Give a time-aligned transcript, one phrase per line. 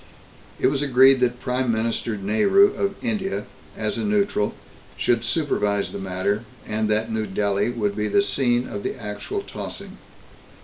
[0.59, 3.45] It was agreed that Prime Minister Nehru of India,
[3.77, 4.55] as a neutral,
[4.97, 9.41] should supervise the matter, and that New Delhi would be the scene of the actual
[9.41, 9.99] tossing.